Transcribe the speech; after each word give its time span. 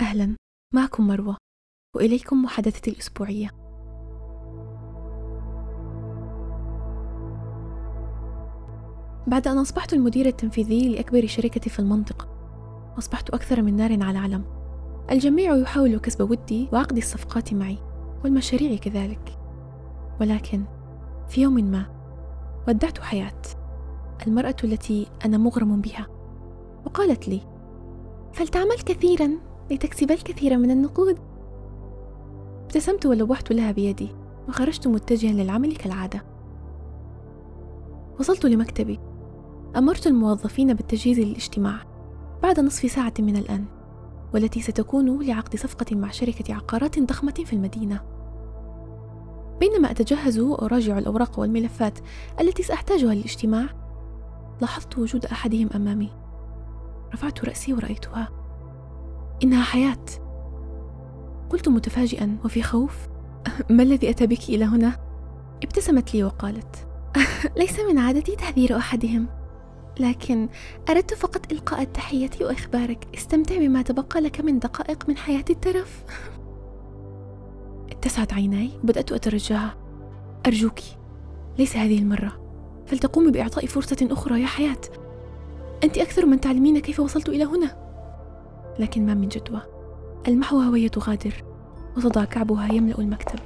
أهلا 0.00 0.36
معكم 0.74 1.06
مروة 1.06 1.36
وإليكم 1.96 2.42
محادثتي 2.42 2.90
الأسبوعية. 2.90 3.50
بعد 9.26 9.48
أن 9.48 9.58
أصبحت 9.58 9.92
المدير 9.92 10.26
التنفيذي 10.26 10.88
لأكبر 10.88 11.26
شركة 11.26 11.60
في 11.70 11.78
المنطقة 11.78 12.28
أصبحت 12.98 13.30
أكثر 13.30 13.62
من 13.62 13.76
نار 13.76 14.02
على 14.02 14.18
علم 14.18 14.44
الجميع 15.10 15.56
يحاول 15.56 15.98
كسب 15.98 16.30
ودي 16.30 16.68
وعقد 16.72 16.96
الصفقات 16.96 17.54
معي 17.54 17.78
والمشاريع 18.24 18.76
كذلك. 18.76 19.38
ولكن 20.20 20.64
في 21.28 21.40
يوم 21.42 21.54
ما 21.54 21.86
ودعت 22.68 22.98
حياة 22.98 23.42
المرأة 24.26 24.56
التي 24.64 25.06
أنا 25.24 25.38
مغرم 25.38 25.80
بها 25.80 26.06
وقالت 26.86 27.28
لي 27.28 27.40
فلتعمل 28.32 28.76
كثيرا 28.86 29.47
لتكسب 29.70 30.10
الكثير 30.10 30.58
من 30.58 30.70
النقود. 30.70 31.18
ابتسمت 32.64 33.06
ولوحت 33.06 33.52
لها 33.52 33.72
بيدي 33.72 34.08
وخرجت 34.48 34.88
متجها 34.88 35.32
للعمل 35.32 35.76
كالعادة. 35.76 36.24
وصلت 38.20 38.46
لمكتبي. 38.46 39.00
أمرت 39.76 40.06
الموظفين 40.06 40.74
بالتجهيز 40.74 41.20
للاجتماع 41.20 41.80
بعد 42.42 42.60
نصف 42.60 42.90
ساعة 42.90 43.14
من 43.18 43.36
الآن 43.36 43.64
والتي 44.34 44.60
ستكون 44.60 45.22
لعقد 45.26 45.56
صفقة 45.56 45.96
مع 45.96 46.10
شركة 46.10 46.54
عقارات 46.54 46.98
ضخمة 46.98 47.34
في 47.44 47.52
المدينة. 47.52 48.00
بينما 49.60 49.90
أتجهز 49.90 50.38
وأراجع 50.38 50.98
الأوراق 50.98 51.40
والملفات 51.40 51.98
التي 52.40 52.62
سأحتاجها 52.62 53.14
للاجتماع 53.14 53.66
لاحظت 54.60 54.98
وجود 54.98 55.26
أحدهم 55.26 55.68
أمامي. 55.74 56.10
رفعت 57.14 57.44
رأسي 57.44 57.72
ورأيتها. 57.72 58.37
إنها 59.44 59.62
حياة. 59.62 60.04
قلت 61.50 61.68
متفاجئا 61.68 62.36
وفي 62.44 62.62
خوف. 62.62 62.96
ما 63.70 63.82
الذي 63.82 64.10
أتى 64.10 64.26
بك 64.26 64.48
إلى 64.48 64.64
هنا؟ 64.64 64.96
ابتسمت 65.62 66.14
لي 66.14 66.24
وقالت. 66.24 66.86
ليس 67.58 67.80
من 67.80 67.98
عادتي 67.98 68.36
تحذير 68.36 68.76
أحدهم. 68.76 69.26
لكن 70.00 70.48
أردت 70.90 71.14
فقط 71.14 71.52
إلقاء 71.52 71.82
التحية 71.82 72.30
وإخبارك. 72.40 73.06
استمتع 73.14 73.58
بما 73.58 73.82
تبقى 73.82 74.20
لك 74.20 74.40
من 74.40 74.58
دقائق 74.58 75.08
من 75.08 75.16
حياة 75.16 75.44
الترف. 75.50 76.04
اتسعت 77.92 78.32
عيناي 78.32 78.70
وبدأت 78.84 79.12
أترجاها. 79.12 79.74
أرجوك 80.46 80.78
ليس 81.58 81.76
هذه 81.76 81.98
المرة. 81.98 82.48
فلتقومي 82.86 83.30
بإعطاء 83.30 83.66
فرصة 83.66 84.08
أخرى 84.10 84.42
يا 84.42 84.46
حياة. 84.46 84.80
أنت 85.84 85.98
أكثر 85.98 86.26
من 86.26 86.40
تعلمين 86.40 86.78
كيف 86.78 87.00
وصلت 87.00 87.28
إلى 87.28 87.44
هنا. 87.44 87.87
لكن 88.78 89.06
ما 89.06 89.14
من 89.14 89.28
جدوى. 89.28 89.62
المحوها 90.28 90.70
وهي 90.70 90.88
تغادر 90.88 91.44
وتضع 91.96 92.24
كعبها 92.24 92.72
يملأ 92.72 92.98
المكتب. 92.98 93.38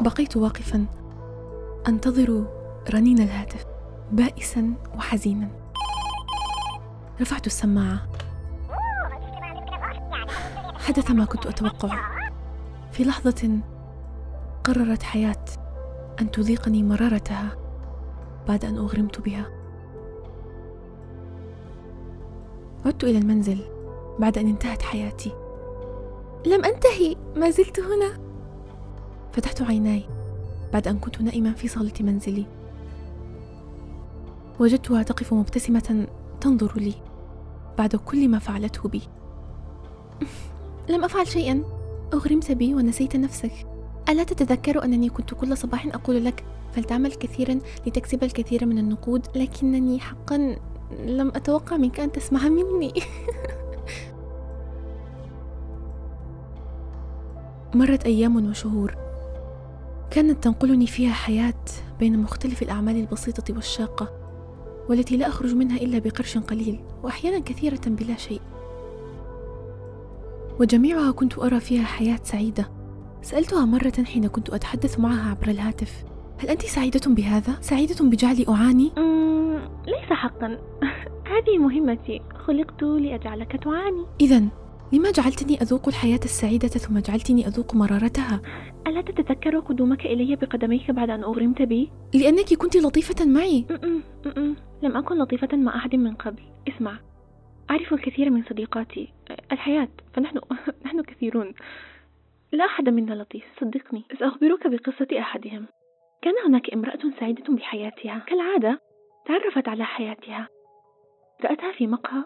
بقيت 0.00 0.36
واقفا. 0.36 0.86
أنتظر 1.88 2.46
رنين 2.94 3.18
الهاتف 3.18 3.66
بائسا 4.12 4.74
وحزينا. 4.96 5.48
رفعت 7.20 7.46
السماعة. 7.46 8.08
حدث 10.78 11.10
ما 11.10 11.24
كنت 11.24 11.46
أتوقعه 11.46 12.00
في 12.92 13.04
لحظة 13.04 13.58
قررت 14.64 15.02
حياة 15.02 15.44
أن 16.20 16.30
تذيقني 16.30 16.82
مرارتها 16.82 17.56
بعد 18.48 18.64
أن 18.64 18.76
أغرمت 18.76 19.20
بها. 19.20 19.61
عدت 22.86 23.04
إلى 23.04 23.18
المنزل 23.18 23.58
بعد 24.18 24.38
أن 24.38 24.46
انتهت 24.46 24.82
حياتي. 24.82 25.32
لم 26.46 26.64
أنتهي 26.64 27.16
ما 27.36 27.50
زلت 27.50 27.80
هنا. 27.80 28.18
فتحت 29.32 29.62
عيناي 29.62 30.02
بعد 30.72 30.88
أن 30.88 30.98
كنت 30.98 31.20
نائما 31.20 31.52
في 31.52 31.68
صالة 31.68 31.92
منزلي. 32.00 32.46
وجدتها 34.60 35.02
تقف 35.02 35.34
مبتسمة 35.34 36.06
تنظر 36.40 36.72
لي 36.76 36.94
بعد 37.78 37.96
كل 37.96 38.28
ما 38.28 38.38
فعلته 38.38 38.88
بي. 38.88 39.02
لم 40.90 41.04
أفعل 41.04 41.26
شيئا. 41.26 41.62
أغرمت 42.14 42.52
بي 42.52 42.74
ونسيت 42.74 43.16
نفسك. 43.16 43.52
ألا 44.08 44.24
تتذكر 44.24 44.84
أنني 44.84 45.08
كنت 45.08 45.34
كل 45.34 45.56
صباح 45.56 45.86
أقول 45.86 46.24
لك 46.24 46.44
فلتعمل 46.72 47.12
كثيرا 47.12 47.58
لتكسب 47.86 48.24
الكثير 48.24 48.66
من 48.66 48.78
النقود 48.78 49.26
لكنني 49.36 50.00
حقا 50.00 50.56
لم 51.06 51.28
أتوقع 51.28 51.76
منك 51.76 52.00
أن 52.00 52.12
تسمع 52.12 52.48
مني. 52.48 52.92
مرت 57.74 58.04
أيام 58.04 58.50
وشهور. 58.50 58.94
كانت 60.10 60.44
تنقلني 60.44 60.86
فيها 60.86 61.12
حياة 61.12 61.64
بين 62.00 62.18
مختلف 62.18 62.62
الأعمال 62.62 62.96
البسيطة 62.96 63.54
والشاقة 63.54 64.10
والتي 64.88 65.16
لا 65.16 65.28
أخرج 65.28 65.54
منها 65.54 65.76
إلا 65.76 65.98
بقرش 65.98 66.38
قليل 66.38 66.80
وأحيانا 67.02 67.38
كثيرة 67.38 67.80
بلا 67.86 68.16
شيء. 68.16 68.40
وجميعها 70.60 71.10
كنت 71.10 71.38
أرى 71.38 71.60
فيها 71.60 71.84
حياة 71.84 72.20
سعيدة. 72.22 72.70
سألتها 73.22 73.64
مرة 73.64 74.04
حين 74.04 74.26
كنت 74.26 74.50
أتحدث 74.50 74.98
معها 74.98 75.30
عبر 75.30 75.48
الهاتف. 75.48 76.04
هل 76.42 76.48
أنت 76.48 76.62
سعيدة 76.62 77.00
بهذا؟ 77.06 77.60
سعيدة 77.60 78.04
بجعلي 78.04 78.46
أعاني؟ 78.48 78.92
ليس 79.86 80.12
حقا. 80.12 80.58
هذه 81.32 81.58
مهمتي. 81.58 82.20
خلقت 82.34 82.82
لأجعلك 82.82 83.64
تعاني. 83.64 84.06
إذا 84.20 84.42
لما 84.92 85.10
جعلتني 85.10 85.62
أذوق 85.62 85.88
الحياة 85.88 86.20
السعيدة 86.24 86.68
ثم 86.68 86.98
جعلتني 86.98 87.46
أذوق 87.46 87.74
مرارتها؟ 87.74 88.40
ألا 88.86 89.00
تتذكر 89.00 89.58
قدومك 89.58 90.06
إلي 90.06 90.36
بقدميك 90.36 90.90
بعد 90.90 91.10
أن 91.10 91.22
أغرمت 91.22 91.62
بي؟ 91.62 91.90
لأنك 92.14 92.54
كنت 92.54 92.76
لطيفة 92.76 93.26
معي. 93.26 93.66
م-م 93.70 94.02
-م. 94.24 94.58
لم 94.82 94.96
أكن 94.96 95.18
لطيفة 95.18 95.56
مع 95.56 95.76
أحد 95.76 95.96
من 95.96 96.14
قبل. 96.14 96.42
اسمع. 96.68 96.98
أعرف 97.70 97.92
الكثير 97.92 98.30
من 98.30 98.42
صديقاتي. 98.50 99.12
الحياة. 99.52 99.88
فنحن 100.14 100.38
نحن 100.86 101.02
كثيرون. 101.02 101.54
لا 102.52 102.64
أحد 102.64 102.88
منا 102.88 103.14
لطيف. 103.14 103.44
صدقني. 103.60 104.04
سأخبرك 104.18 104.66
بقصة 104.66 105.20
أحدهم. 105.20 105.66
كان 106.22 106.34
هناك 106.46 106.72
امرأة 106.72 107.00
سعيدة 107.20 107.54
بحياتها. 107.54 108.24
كالعادة 108.26 108.80
تعرفت 109.26 109.68
على 109.68 109.84
حياتها. 109.84 110.48
رأتها 111.44 111.72
في 111.72 111.86
مقهى 111.86 112.24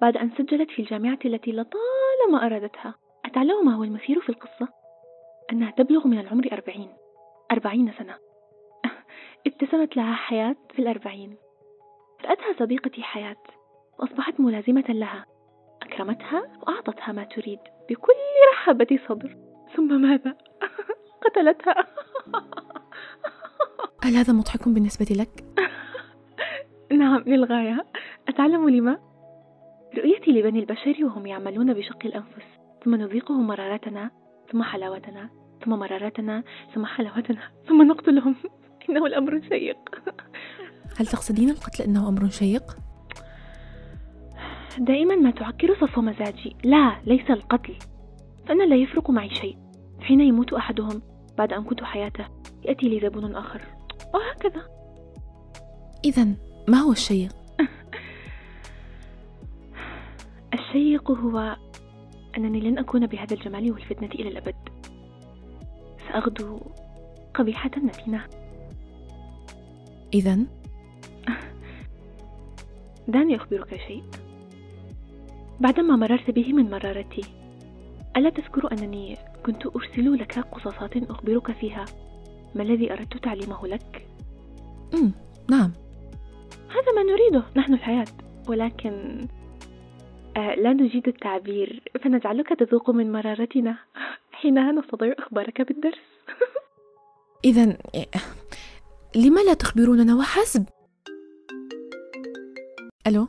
بعد 0.00 0.16
أن 0.16 0.30
سجلت 0.38 0.70
في 0.70 0.82
الجامعة 0.82 1.18
التي 1.24 1.52
لطالما 1.52 2.46
أرادتها. 2.46 2.94
أتعلم 3.24 3.66
ما 3.66 3.74
هو 3.74 3.84
المثير 3.84 4.20
في 4.20 4.28
القصة؟ 4.28 4.68
أنها 5.52 5.70
تبلغ 5.70 6.06
من 6.06 6.18
العمر 6.18 6.48
أربعين. 6.52 6.92
أربعين 7.52 7.92
سنة. 7.98 8.14
ابتسمت 9.46 9.96
لها 9.96 10.14
حياة 10.14 10.56
في 10.72 10.78
الأربعين. 10.78 11.36
رأتها 12.24 12.52
صديقتي 12.58 13.02
حياة. 13.02 13.42
وأصبحت 13.98 14.40
ملازمة 14.40 14.84
لها. 14.88 15.24
أكرمتها 15.82 16.42
وأعطتها 16.62 17.12
ما 17.12 17.24
تريد 17.24 17.58
بكل 17.90 18.12
رحابة 18.52 18.98
صدر 19.08 19.36
ثم 19.76 20.00
ماذا؟ 20.00 20.36
قتلتها. 21.24 21.93
هل 24.04 24.16
هذا 24.16 24.32
مضحك 24.32 24.68
بالنسبة 24.68 25.06
لك؟ 25.10 25.44
نعم 27.00 27.24
للغاية. 27.26 27.86
أتعلم 28.28 28.68
لما؟ 28.68 28.98
رؤيتي 29.96 30.30
لبني 30.30 30.58
البشر 30.58 31.04
وهم 31.04 31.26
يعملون 31.26 31.74
بشق 31.74 31.98
الأنفس. 32.04 32.44
ثم 32.84 32.94
نذيقهم 32.94 33.46
مرارتنا 33.46 34.10
ثم 34.52 34.62
حلاوتنا 34.62 35.30
ثم 35.64 35.70
مرارتنا 35.70 36.42
ثم 36.74 36.86
حلاوتنا 36.86 37.40
ثم 37.68 37.82
نقتلهم. 37.82 38.34
إنه 38.90 39.06
الأمر 39.06 39.40
شيق. 39.48 40.02
هل 40.98 41.06
تقصدين 41.06 41.50
القتل 41.50 41.84
إنه 41.84 42.08
أمر 42.08 42.28
شيق؟ 42.28 42.62
دائما 44.78 45.16
ما 45.16 45.30
تعكر 45.30 45.76
صفو 45.80 46.00
مزاجي. 46.00 46.56
لا 46.64 46.96
ليس 47.06 47.30
القتل. 47.30 47.74
فأنا 48.46 48.62
لا 48.62 48.76
يفرق 48.76 49.10
معي 49.10 49.30
شيء. 49.30 49.58
حين 50.00 50.20
يموت 50.20 50.52
أحدهم 50.52 51.02
بعد 51.38 51.52
أن 51.52 51.64
كنت 51.64 51.84
حياته 51.84 52.26
يأتي 52.64 52.88
لي 52.88 53.00
زبون 53.00 53.34
آخر. 53.34 53.83
وهكذا. 54.14 54.62
إذا 56.04 56.28
ما 56.68 56.78
هو 56.78 56.92
الشيق؟ 56.92 57.32
الشيق 60.54 61.10
هو 61.10 61.56
أنني 62.36 62.60
لن 62.60 62.78
أكون 62.78 63.06
بهذا 63.06 63.34
الجمال 63.34 63.72
والفتنة 63.72 64.08
إلى 64.08 64.28
الأبد. 64.28 64.54
سأغدو 66.08 66.60
قبيحة 67.34 67.70
نتنة 67.84 68.24
إذا 70.14 70.38
دعني 73.08 73.36
أخبرك 73.36 73.76
شيء. 73.86 74.02
بعدما 75.60 75.96
مررت 75.96 76.30
به 76.30 76.52
من 76.52 76.70
مرارتي 76.70 77.22
ألا 78.16 78.30
تذكر 78.30 78.72
أنني 78.72 79.16
كنت 79.46 79.66
أرسل 79.66 80.14
لك 80.14 80.38
قصصات 80.38 80.96
أخبرك 80.96 81.52
فيها؟ 81.52 81.84
ما 82.54 82.62
الذي 82.62 82.92
أردت 82.92 83.16
تعليمه 83.16 83.66
لك؟ 83.66 84.08
أمم 84.94 85.12
نعم 85.50 85.72
هذا 86.68 86.92
ما 86.96 87.02
نريده 87.02 87.44
نحن 87.56 87.74
الحياة 87.74 88.06
ولكن 88.48 89.26
آه 90.36 90.54
لا 90.54 90.72
نجيد 90.72 91.08
التعبير 91.08 91.82
فنجعلك 92.04 92.48
تذوق 92.48 92.90
من 92.90 93.12
مرارتنا 93.12 93.78
حينها 94.32 94.72
نستطيع 94.72 95.14
إخبارك 95.18 95.62
بالدرس 95.62 95.98
إذا 97.44 97.78
لما 99.16 99.40
لا 99.40 99.54
تخبروننا 99.54 100.14
وحسب؟ 100.14 100.64
ألو 103.06 103.28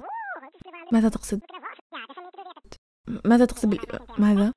ماذا 0.92 1.10
تقصد؟ 1.10 1.42
ماذا 3.26 3.46
تقصد 3.46 3.70
بال... 3.70 3.80
ماذا؟ 4.18 4.54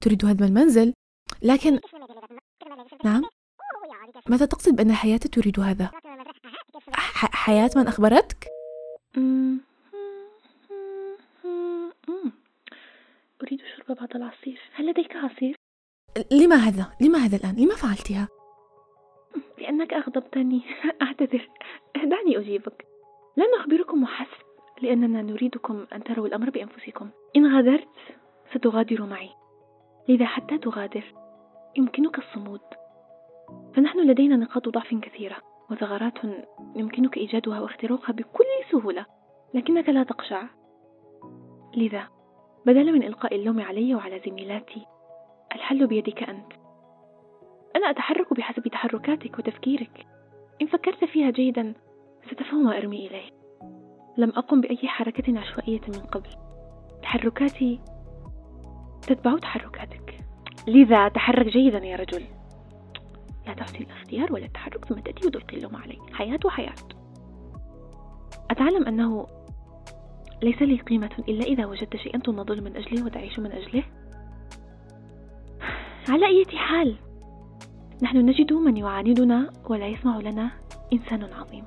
تريد 0.00 0.24
هدم 0.24 0.44
المنزل 0.44 0.94
لكن 1.42 1.80
ماذا 4.32 4.46
تقصد 4.46 4.76
بأن 4.76 4.92
حياة 4.92 5.16
تريد 5.16 5.60
هذا؟ 5.60 5.90
ح... 6.92 7.26
حياة 7.26 7.70
من 7.76 7.86
أخبرتك؟ 7.86 8.48
أريد 13.42 13.60
شرب 13.76 13.96
بعض 13.96 14.08
العصير 14.14 14.60
هل 14.74 14.86
لديك 14.86 15.16
عصير؟ 15.16 15.56
لما 16.30 16.56
هذا؟ 16.56 16.92
لما 17.00 17.18
هذا 17.18 17.36
الآن؟ 17.36 17.56
لما 17.56 17.74
فعلتها؟ 17.74 18.28
لأنك 19.58 19.92
أغضبتني 19.92 20.62
أعتذر 21.02 21.48
دعني 21.96 22.38
أجيبك 22.38 22.86
لا 23.36 23.44
نخبركم 23.58 24.02
وحسب 24.02 24.42
لأننا 24.82 25.22
نريدكم 25.22 25.86
أن 25.92 26.04
تروا 26.04 26.26
الأمر 26.26 26.50
بأنفسكم 26.50 27.10
إن 27.36 27.56
غادرت 27.56 27.88
ستغادر 28.54 29.06
معي 29.06 29.30
لذا 30.08 30.26
حتى 30.26 30.58
تغادر 30.58 31.04
يمكنك 31.76 32.18
الصمود 32.18 32.60
فنحن 33.74 33.98
لدينا 33.98 34.36
نقاط 34.36 34.68
ضعف 34.68 34.94
كثيرة 34.94 35.36
وثغرات 35.70 36.18
يمكنك 36.76 37.16
إيجادها 37.16 37.60
واختراقها 37.60 38.12
بكل 38.12 38.44
سهولة 38.70 39.06
لكنك 39.54 39.88
لا 39.88 40.04
تقشع. 40.04 40.42
لذا 41.76 42.08
بدلا 42.66 42.92
من 42.92 43.02
إلقاء 43.02 43.34
اللوم 43.34 43.60
علي 43.60 43.94
وعلى 43.94 44.20
زميلاتي 44.26 44.86
الحل 45.54 45.86
بيدك 45.86 46.22
أنت. 46.22 46.52
أنا 47.76 47.90
أتحرك 47.90 48.34
بحسب 48.34 48.68
تحركاتك 48.68 49.38
وتفكيرك. 49.38 50.06
إن 50.62 50.66
فكرت 50.66 51.04
فيها 51.04 51.30
جيدا 51.30 51.74
ستفهم 52.30 52.64
ما 52.64 52.78
أرمي 52.78 53.06
إليه. 53.06 53.30
لم 54.16 54.30
أقم 54.30 54.60
بأي 54.60 54.88
حركة 54.88 55.38
عشوائية 55.38 55.80
من 55.88 56.06
قبل. 56.06 56.30
تحركاتي 57.02 57.80
تتبع 59.02 59.38
تحركاتك. 59.38 60.18
لذا 60.68 61.08
تحرك 61.08 61.46
جيدا 61.46 61.78
يا 61.78 61.96
رجل. 61.96 62.24
لا 63.46 63.54
تحسن 63.54 63.84
الاختيار 63.84 64.32
ولا 64.32 64.44
التحرك 64.44 64.84
ثم 64.84 64.94
تأتي 64.94 65.26
وتلقي 65.26 65.56
اللوم 65.56 65.76
علي. 65.76 65.98
حياة 66.12 66.40
وحياة 66.44 66.74
أتعلم 68.50 68.86
أنه 68.86 69.26
ليس 70.42 70.62
لي 70.62 70.76
قيمة 70.76 71.10
إلا 71.28 71.44
إذا 71.44 71.66
وجدت 71.66 71.96
شيئا 71.96 72.18
تناضل 72.18 72.64
من 72.64 72.76
أجله 72.76 73.04
وتعيش 73.04 73.38
من 73.38 73.52
أجله. 73.52 73.84
على 76.08 76.26
أي 76.26 76.44
حال 76.58 76.96
نحن 78.02 78.16
نجد 78.16 78.52
من 78.52 78.76
يعاندنا 78.76 79.50
ولا 79.70 79.86
يسمع 79.86 80.18
لنا 80.18 80.50
إنسان 80.92 81.22
عظيم. 81.22 81.64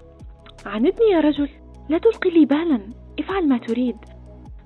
عاندني 0.65 1.09
يا 1.11 1.19
رجل. 1.19 1.49
لا 1.89 1.97
تلقي 1.97 2.29
لي 2.29 2.45
بالا. 2.45 2.89
افعل 3.19 3.47
ما 3.47 3.57
تريد. 3.57 3.97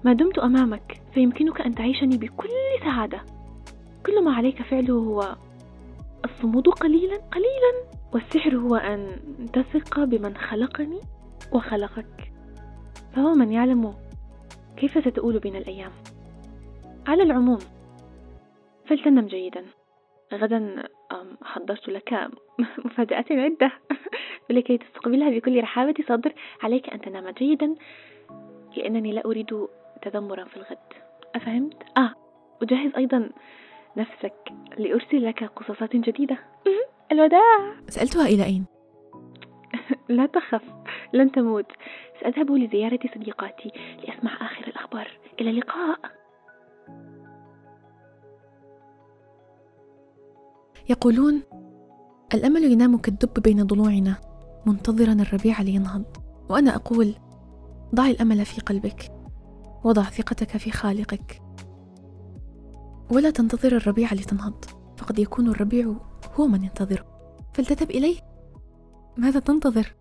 ما 0.03 0.13
دمت 0.13 0.39
أمامك 0.39 1.01
فيمكنك 1.13 1.61
أن 1.61 1.75
تعيشني 1.75 2.17
بكل 2.17 2.49
سعادة. 2.83 3.21
كل 4.05 4.23
ما 4.23 4.33
عليك 4.33 4.61
فعله 4.61 4.93
هو 4.93 5.35
الصمود 6.39 6.67
قليلا 6.67 7.15
قليلا. 7.15 7.73
والسحر 8.13 8.55
هو 8.55 8.75
أن 8.75 9.19
تثق 9.53 10.03
بمن 10.03 10.37
خلقني 10.37 10.99
وخلقك. 11.53 12.31
فهو 13.15 13.33
من 13.33 13.51
يعلم 13.51 13.93
كيف 14.77 15.07
ستؤول 15.07 15.39
بنا 15.39 15.57
الأيام. 15.57 15.91
على 17.07 17.23
العموم 17.23 17.59
فلتنم 18.85 19.27
جيدا. 19.27 19.65
غدا 20.33 20.83
حضرت 21.43 21.89
لك 21.89 22.13
مفاجأة 22.85 23.25
عدة. 23.31 23.71
ولكي 24.49 24.77
تستقبلها 24.77 25.29
بكل 25.29 25.61
رحابة 25.61 25.95
صدر 26.07 26.33
عليك 26.63 26.89
أن 26.89 27.01
تنام 27.01 27.29
جيدا. 27.29 27.75
لأنني 28.77 29.11
لا 29.11 29.25
أريد 29.25 29.67
تذمرا 30.01 30.43
في 30.43 30.57
الغد. 30.57 30.87
أفهمت؟ 31.35 31.97
آه 31.97 32.13
أجهز 32.61 32.95
أيضا 32.97 33.29
نفسك 33.99 34.33
لأرسل 34.77 35.25
لك 35.25 35.43
قصصات 35.43 35.95
جديدة. 35.95 36.37
الوداع. 37.11 37.75
سألتها 37.87 38.25
إلى 38.25 38.45
أين؟ 38.45 38.65
لا 40.17 40.25
تخف 40.25 40.63
لن 41.13 41.31
تموت. 41.31 41.65
سأذهب 42.21 42.51
لزيارة 42.51 42.99
صديقاتي 43.15 43.71
لأسمع 44.03 44.33
آخر 44.35 44.67
الأخبار. 44.67 45.07
إلى 45.41 45.49
اللقاء. 45.49 45.99
يقولون 50.89 51.43
الأمل 52.33 52.63
ينام 52.63 52.97
كالدب 52.97 53.41
بين 53.43 53.63
ضلوعنا 53.63 54.15
منتظرا 54.65 55.13
الربيع 55.13 55.61
لينهض. 55.61 56.05
وأنا 56.49 56.75
أقول 56.75 57.15
ضع 57.95 58.07
الأمل 58.07 58.45
في 58.45 58.61
قلبك 58.61 59.11
وضع 59.83 60.03
ثقتك 60.03 60.57
في 60.57 60.71
خالقك. 60.71 61.48
ولا 63.11 63.29
تنتظر 63.29 63.75
الربيع 63.75 64.13
لتنهض 64.13 64.65
فقد 64.97 65.19
يكون 65.19 65.47
الربيع 65.47 65.95
هو 66.35 66.47
من 66.47 66.63
ينتظره. 66.63 67.05
فلتذهب 67.53 67.91
إليه. 67.91 68.19
ماذا 69.17 69.39
تنتظر؟ 69.39 69.95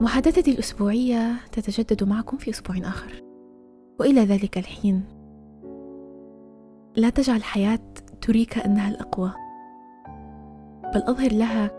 محادثتي 0.00 0.50
الأسبوعية 0.50 1.36
تتجدد 1.52 2.04
معكم 2.04 2.36
في 2.36 2.50
أسبوع 2.50 2.76
آخر. 2.78 3.22
وإلى 4.00 4.24
ذلك 4.24 4.58
الحين. 4.58 5.04
لا 6.96 7.10
تجعل 7.10 7.36
الحياة 7.36 7.94
تريك 8.20 8.58
أنها 8.58 8.88
الأقوى. 8.88 9.32
بل 10.94 11.02
أظهر 11.02 11.32
لها 11.32 11.70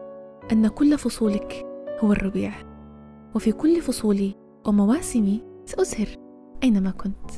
أن 0.51 0.67
كل 0.67 0.97
فصولك 0.97 1.65
هو 2.03 2.11
الربيع. 2.11 2.66
وفي 3.35 3.51
كل 3.51 3.81
فصولي 3.81 4.35
ومواسمي 4.67 5.43
سأزهر 5.65 6.07
أينما 6.63 6.91
كنت. 6.91 7.31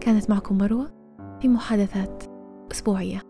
كانت 0.00 0.30
معكم 0.30 0.58
مروة 0.58 0.90
في 1.40 1.48
محادثات 1.48 2.24
أسبوعية. 2.72 3.29